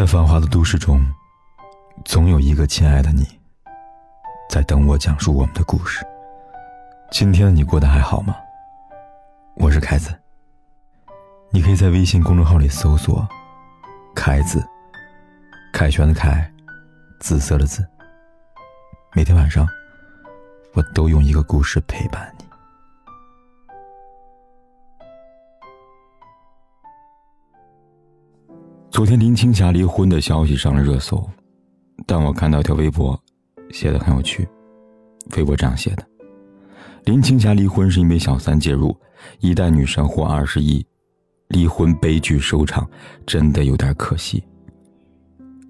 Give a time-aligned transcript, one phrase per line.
[0.00, 0.98] 在繁华的都市中，
[2.06, 3.38] 总有一个亲爱的你，
[4.48, 6.02] 在等我讲述我们的故事。
[7.10, 8.34] 今天的你过得还好吗？
[9.56, 10.18] 我是凯子。
[11.50, 13.28] 你可以在微信公众号里搜索
[14.16, 14.66] “凯子”，
[15.70, 16.50] 凯旋的凯，
[17.20, 17.86] 紫色的紫。
[19.12, 19.68] 每天晚上，
[20.72, 22.39] 我都用一个故事陪伴你。
[28.90, 31.24] 昨天林青霞离婚的消息上了热搜，
[32.06, 33.18] 但我看到一条微博，
[33.70, 34.46] 写的很有趣。
[35.36, 36.04] 微博这样写的：
[37.04, 38.94] 林青霞离婚是因为小三介入，
[39.38, 40.84] 一代女神获二十亿，
[41.48, 42.88] 离婚悲剧收场，
[43.24, 44.42] 真的有点可惜。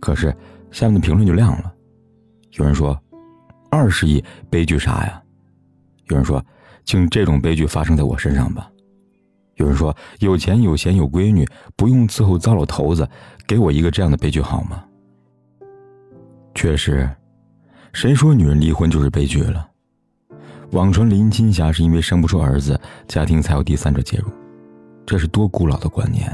[0.00, 0.34] 可是
[0.70, 1.74] 下面的评论就亮了，
[2.52, 2.96] 有人说
[3.68, 5.20] ：“二十亿悲剧啥呀？”
[6.06, 6.42] 有人说
[6.86, 8.70] ：“请这种悲剧发生在我身上吧。”
[9.58, 13.08] 有人说有钱有闲有闺女，不用伺候糟老头子，
[13.46, 14.84] 给我一个这样的悲剧好吗？
[16.54, 17.08] 确实，
[17.92, 19.68] 谁说女人离婚就是悲剧了？
[20.72, 24.30] 网传林青霞是因为生不出儿子，家庭才有第三者介入，
[25.04, 26.30] 这是多古老的观念！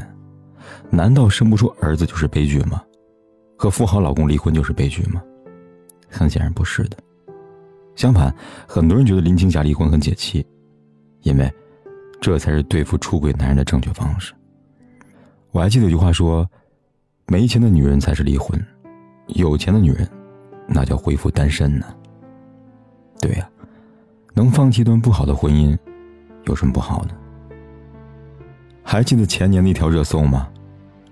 [0.91, 2.83] 难道生不出儿子就是悲剧吗？
[3.57, 5.23] 和富豪老公离婚就是悲剧吗？
[6.11, 6.99] 很显然不是的。
[7.97, 8.35] 相反，
[8.69, 10.47] 很多人觉得林青霞离婚很解气，
[11.23, 11.51] 因为。
[12.25, 14.33] 这才是对付出轨男人的正确方式。
[15.51, 16.49] 我还记得有句话说
[17.29, 18.59] ：“没钱的女人才是离婚，
[19.27, 20.09] 有钱的女人，
[20.67, 21.85] 那叫恢复单身呢。”
[23.21, 23.47] 对呀，
[24.33, 25.77] 能放弃一段不好的婚姻，
[26.47, 27.11] 有什么不好呢？
[28.83, 30.49] 还记得前年那条热搜吗？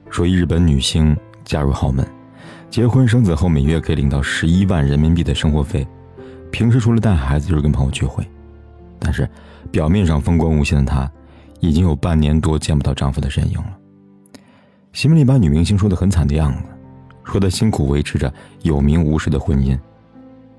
[0.09, 2.07] 说一日本女星嫁入豪门，
[2.71, 5.87] 结婚生子后每月可以领到十一万人民币的生活费，
[6.51, 8.27] 平时除了带孩子就是跟朋友聚会。
[8.99, 9.29] 但是，
[9.71, 11.11] 表面上风光无限的她，
[11.61, 13.79] 已经有半年多见不到丈夫的身影了。
[14.93, 16.69] 新闻里把女明星说的很惨的样子，
[17.25, 18.33] 说她辛苦维持着
[18.63, 19.79] 有名无实的婚姻，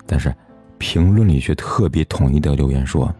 [0.05, 0.33] 但是
[0.77, 3.13] 评论里却特别统一的留言说：“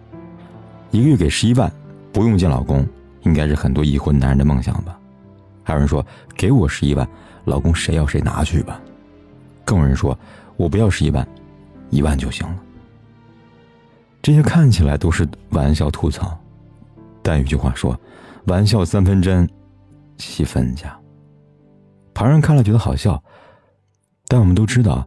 [0.91, 1.72] 一个月给十一万，
[2.12, 2.86] 不用见老公，
[3.22, 4.97] 应该是很多已婚男人的梦想吧？”
[5.63, 6.06] 还有人说
[6.36, 7.07] ：“给我十一万，
[7.46, 8.81] 老公谁要谁拿去吧。”
[9.63, 10.18] 更有人说
[10.57, 11.25] ：“我不要十一万，
[11.90, 12.56] 一万就行了。”
[14.23, 16.39] 这些看起来都是玩笑吐槽，
[17.22, 18.00] 但有句话说
[18.47, 19.47] ：“玩笑三分真，
[20.17, 20.97] 七分假。”
[22.16, 23.22] 旁人看了觉得好笑，
[24.29, 25.06] 但我们都知道，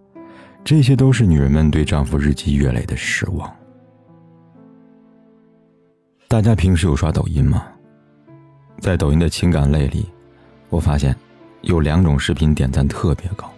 [0.62, 3.50] 这些都是女人们对丈夫日积月累的失望。
[6.28, 7.66] 大家平时有刷抖音吗？
[8.80, 10.04] 在抖音的情感类里，
[10.68, 11.16] 我发现
[11.62, 13.50] 有两种视频点赞特别高，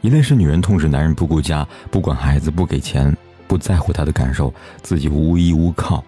[0.00, 3.12] 一类是女人痛斥男人不顾家、不管孩子、不给钱。
[3.46, 6.04] 不在乎他的感受，自己无依无靠。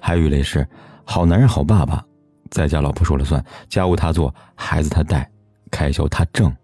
[0.00, 0.66] 还有一类是
[1.04, 2.04] 好男人、好爸爸，
[2.50, 5.30] 在家老婆说了算，家务他做，孩子他带，
[5.70, 6.54] 开销他挣。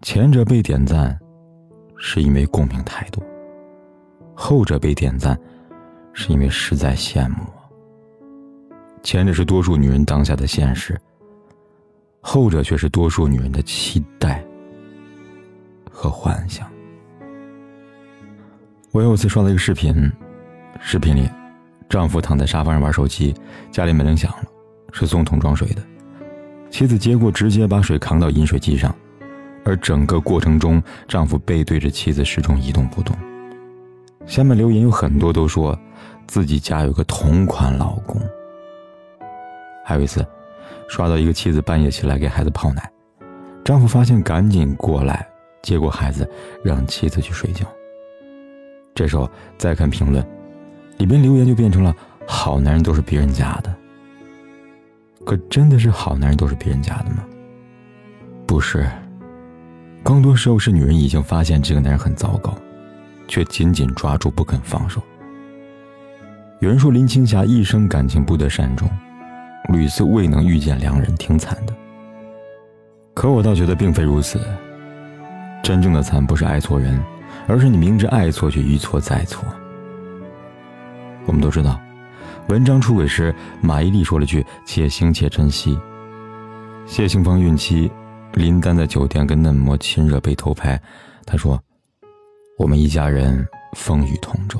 [0.00, 1.18] 前者被点赞，
[1.96, 3.22] 是因为共鸣太多；
[4.34, 5.38] 后者被点赞，
[6.12, 7.44] 是因为实在羡慕。
[9.02, 11.00] 前者是多数女人当下的现实，
[12.20, 14.44] 后者却是多数女人的期待
[15.90, 16.70] 和幻想。
[18.98, 20.10] 我有一次刷到一个视频，
[20.80, 21.30] 视频里，
[21.88, 23.32] 丈夫躺在沙发上玩手机，
[23.70, 24.42] 家里门铃响了，
[24.90, 25.82] 是送桶装水的，
[26.68, 28.92] 妻子接过，直接把水扛到饮水机上，
[29.64, 33.16] 而整个过程中，丈夫背对着妻子，始终一动不动。
[34.26, 35.78] 下面留言有很多都说，
[36.26, 38.20] 自己家有个同款老公。
[39.84, 40.26] 还有一次，
[40.88, 42.90] 刷到一个妻子半夜起来给孩子泡奶，
[43.64, 45.24] 丈夫发现赶紧过来
[45.62, 46.28] 接过孩子，
[46.64, 47.64] 让妻子去睡觉。
[48.98, 50.26] 这时候再看评论，
[50.96, 51.94] 里边留言就变成了
[52.26, 53.72] “好男人都是别人家的”。
[55.24, 57.24] 可真的是好男人都是别人家的吗？
[58.44, 58.90] 不是，
[60.02, 62.52] 更多时候是女人已经发现这个男人很糟糕，
[63.28, 65.00] 却紧紧抓住不肯放手。
[66.58, 68.90] 有人说林青霞一生感情不得善终，
[69.72, 71.72] 屡次未能遇见良人，挺惨的。
[73.14, 74.40] 可我倒觉得并非如此，
[75.62, 77.00] 真正的惨不是爱错人。
[77.48, 79.42] 而是你明知爱错却一错再错。
[81.26, 81.80] 我们都知道，
[82.48, 85.76] 文章出轨时，马伊琍说了句“且行且珍惜”。
[86.86, 87.90] 谢杏芳孕期，
[88.34, 90.80] 林丹在酒店跟嫩模亲热被偷拍，
[91.26, 91.58] 他说
[92.58, 94.58] ：“我们一家人风雨同舟。”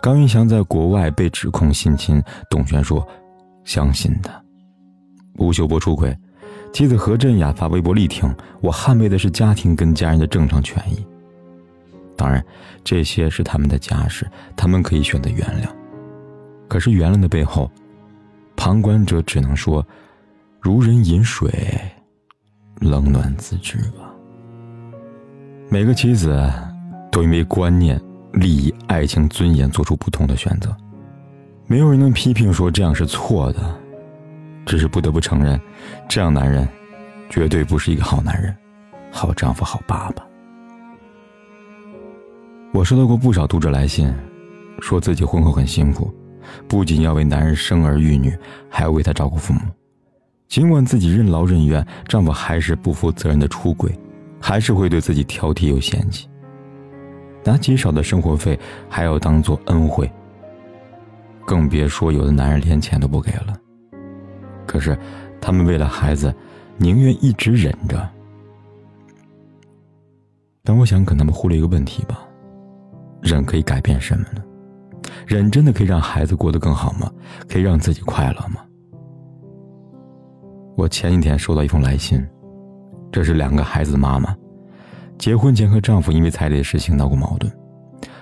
[0.00, 3.06] 高云翔在国外被指控性侵，董璇说
[3.64, 4.40] ：“相信他。”
[5.38, 6.16] 吴秀波出轨，
[6.72, 8.32] 妻子何振雅发微博力挺
[8.62, 11.04] ：“我捍卫的是家庭跟家人的正常权益。”
[12.18, 12.44] 当然，
[12.82, 15.68] 这些是他们的家事，他们可以选择原谅。
[16.66, 17.70] 可是原谅的背后，
[18.56, 19.86] 旁观者只能说：
[20.60, 21.80] 如人饮水，
[22.80, 24.12] 冷暖自知吧。
[25.70, 26.52] 每个妻子
[27.12, 28.00] 都因为观念、
[28.32, 30.76] 利益、爱情、尊严做出不同的选择，
[31.68, 33.80] 没有人能批评说这样是错的，
[34.66, 35.58] 只是不得不承认，
[36.08, 36.68] 这样男人
[37.30, 38.52] 绝对不是一个好男人、
[39.12, 40.27] 好丈夫、好爸爸。
[42.72, 44.14] 我收到过不少读者来信，
[44.80, 46.14] 说自己婚后很辛苦，
[46.68, 48.36] 不仅要为男人生儿育女，
[48.68, 49.60] 还要为他照顾父母。
[50.48, 53.98] 尽管自己任劳任怨，丈夫还是不负责任的出轨，
[54.38, 56.28] 还是会对自己挑剔又嫌弃，
[57.42, 60.08] 拿极少的生活费还要当做恩惠。
[61.46, 63.58] 更别说有的男人连钱都不给了。
[64.66, 64.96] 可是，
[65.40, 66.32] 他们为了孩子，
[66.76, 68.08] 宁愿一直忍着。
[70.62, 72.27] 但我想，可能他们忽略一个问题吧。
[73.20, 74.42] 忍可以改变什么呢？
[75.26, 77.10] 忍真的可以让孩子过得更好吗？
[77.48, 78.64] 可以让自己快乐吗？
[80.76, 82.24] 我前几天收到一封来信，
[83.10, 84.34] 这是两个孩子的妈妈，
[85.18, 87.52] 结婚前和丈夫因为彩礼的事情闹过矛盾，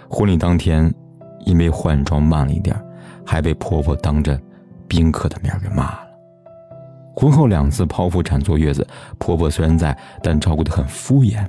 [0.08, 0.92] 婚礼当天
[1.44, 2.74] 因为换装慢了一点，
[3.24, 4.40] 还被婆婆当着
[4.88, 6.06] 宾客的面给骂了。
[7.14, 8.86] 婚后两次剖腹产坐月子，
[9.18, 11.46] 婆婆虽然在，但照顾的很敷衍，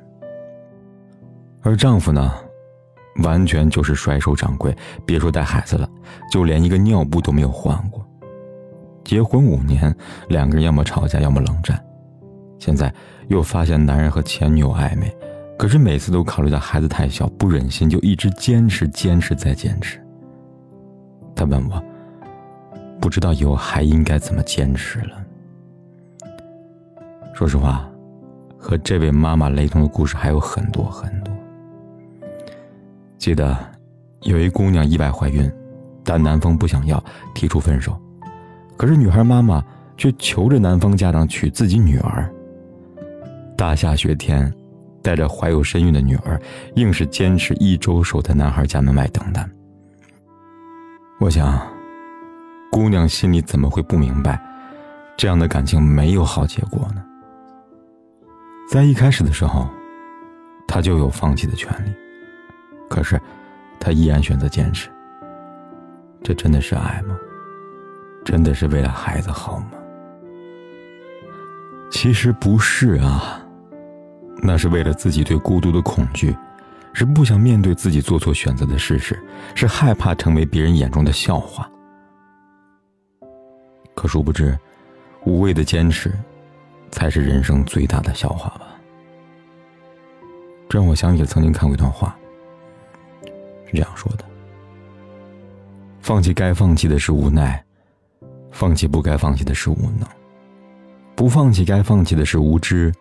[1.62, 2.34] 而丈夫呢？
[3.24, 4.76] 完全就是甩手掌柜，
[5.06, 5.90] 别说带孩子了，
[6.32, 8.06] 就连一个尿布都没有换过。
[9.04, 9.96] 结婚五年，
[10.30, 11.82] 两个人要么吵架，要么冷战。
[12.60, 12.94] 现在
[13.28, 15.16] 又发现男人和前女友暧昧，
[15.58, 20.00] 可是每次都考虑到孩子太小，不忍心，就一直坚持、坚持再坚持。
[21.36, 21.82] 他问我，
[23.00, 25.24] 不知道以后还应该怎么坚持了。
[27.34, 27.88] 说实话，
[28.58, 31.34] 和这位妈妈雷同的故事还有很多很多。
[33.18, 33.58] 记得
[34.22, 35.52] 有一姑娘意外怀孕，
[36.04, 37.04] 但男方不想要，
[37.34, 38.00] 提出分手。
[38.78, 39.64] 可是女孩妈妈
[39.98, 42.32] 却求着男方家长娶自己女儿。
[43.58, 44.54] 大下雪天，
[45.02, 46.40] 带着怀有身孕的女儿，
[46.76, 49.48] 硬是坚持一周守在男孩家门外等待。
[51.20, 51.60] 我想，
[52.72, 54.40] 姑娘心里怎么会不明白，
[55.18, 57.04] 这样的感情没有好结果呢？
[58.70, 59.68] 在一开始的时候，
[60.68, 61.92] 她就有放弃的权利。
[62.90, 63.22] 可是，
[63.80, 64.90] 他依然选择坚持。
[66.24, 67.18] 这真的是爱吗？
[68.26, 69.72] 真的是为了孩子好吗？
[71.90, 73.40] 其实不是啊，
[74.42, 76.36] 那是为了自己对孤独的恐惧，
[76.92, 79.18] 是不想面对自己做错选择的事实，
[79.56, 81.70] 是害怕成为别人眼中的笑话。
[83.96, 84.58] 可殊不知，
[85.26, 86.14] 无谓的坚持，
[86.92, 88.68] 才是人生最大的笑话吧。
[90.68, 92.14] 这让我想起了曾经看过一段话。
[93.68, 94.26] 是这样说的：
[96.00, 97.64] 放弃该放弃的是无奈，
[98.52, 100.08] 放弃不该放弃的是无能，
[101.16, 102.94] 不放弃该放弃的是无知，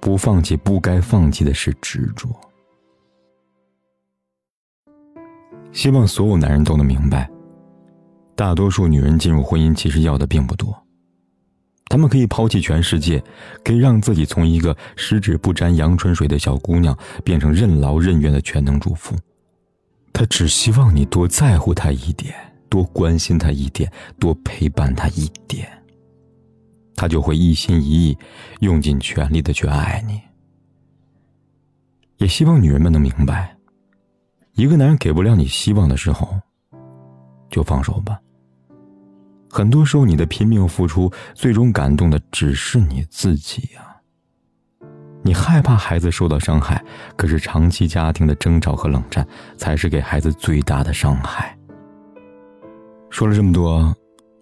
[0.00, 2.28] 不放弃不该放弃的是执着。
[5.72, 7.28] 希望所有男人都能明白，
[8.36, 10.72] 大多数女人进入婚姻其实要的并不多，
[11.88, 13.20] 她们可以抛弃全世界，
[13.64, 19.16] 可以让自己从一个十指不沾阳春水的小姑娘，变成任劳任怨的全能主妇。
[20.14, 22.32] 他只希望你多在乎他一点，
[22.70, 25.68] 多关心他一点，多陪伴他一点，
[26.94, 28.16] 他就会一心一意、
[28.60, 30.20] 用尽全力的去爱你。
[32.18, 33.56] 也希望女人们能明白，
[34.52, 36.40] 一个男人给不了你希望的时候，
[37.50, 38.20] 就放手吧。
[39.50, 43.93] 很多时候，你的拼命付出，最终感动的只是你自己呀。
[45.26, 46.84] 你害怕孩子受到伤害，
[47.16, 49.26] 可是长期家庭的争吵和冷战
[49.56, 51.56] 才是给孩子最大的伤害。
[53.08, 53.96] 说了这么多，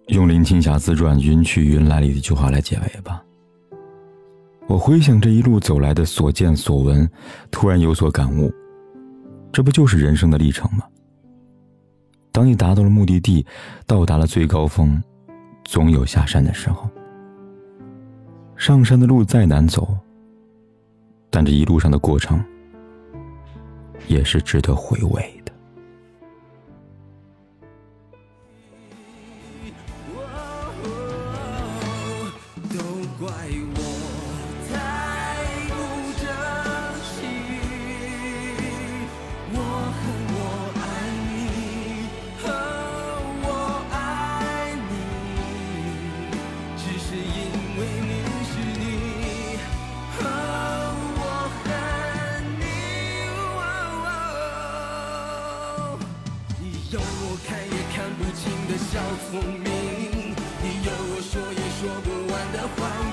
[0.07, 3.23] 用林青霞自传《云去云来》里的一句话来结尾吧。
[4.67, 7.09] 我回想这一路走来的所见所闻，
[7.49, 8.53] 突然有所感悟，
[9.53, 10.83] 这不就是人生的历程吗？
[12.33, 13.45] 当你达到了目的地，
[13.87, 15.01] 到达了最高峰，
[15.63, 16.89] 总有下山的时候。
[18.57, 19.97] 上山的路再难走。
[21.35, 22.39] 但这一路上的过程，
[24.07, 25.42] 也是值得回味
[61.23, 62.43] 说也说不完。
[62.75, 63.12] 我